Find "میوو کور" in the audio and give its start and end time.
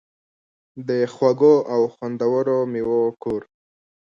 2.71-3.41